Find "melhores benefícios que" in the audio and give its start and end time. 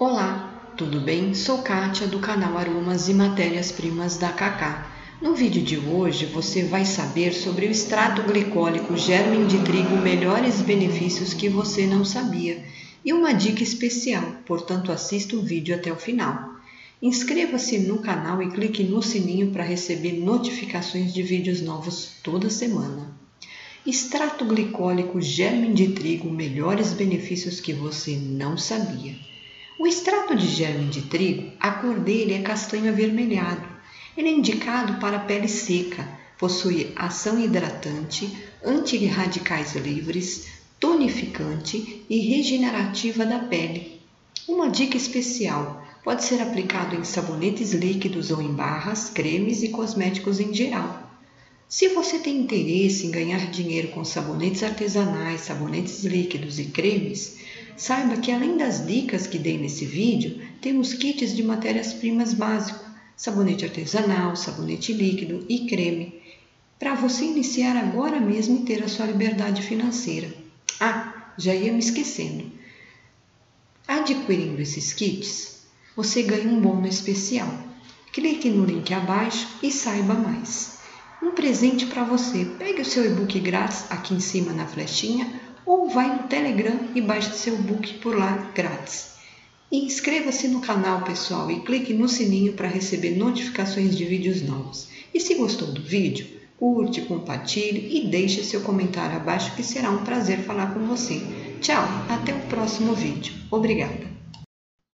9.96-11.48, 26.30-27.72